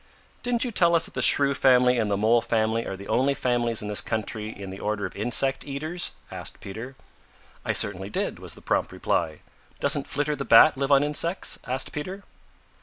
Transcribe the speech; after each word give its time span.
"Didn't 0.41 0.63
you 0.65 0.71
tell 0.71 0.95
us 0.95 1.05
that 1.05 1.13
the 1.13 1.21
Shrew 1.21 1.53
family 1.53 1.99
and 1.99 2.09
the 2.09 2.17
Mole 2.17 2.41
family 2.41 2.87
are 2.87 2.95
the 2.97 3.07
only 3.07 3.35
families 3.35 3.83
in 3.83 3.87
this 3.87 4.01
country 4.01 4.49
in 4.49 4.71
the 4.71 4.79
order 4.79 5.05
of 5.05 5.15
insect 5.15 5.63
eaters?" 5.63 6.13
asked 6.31 6.59
Peter. 6.59 6.95
"I 7.63 7.73
certainly 7.73 8.09
did," 8.09 8.39
was 8.39 8.55
the 8.55 8.61
prompt 8.63 8.91
reply. 8.91 9.41
"Doesn't 9.79 10.07
Flitter 10.07 10.35
the 10.35 10.43
Bat 10.43 10.75
live 10.75 10.91
on 10.91 11.03
insects?" 11.03 11.59
asked 11.67 11.91
Peter. 11.91 12.23